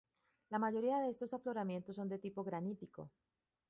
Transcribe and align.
La 0.49 0.57
mayoría 0.57 0.97
de 0.97 1.09
estos 1.11 1.31
afloramientos 1.35 1.95
son 1.95 2.09
de 2.09 2.17
tipo 2.17 2.43
granítico. 2.43 3.11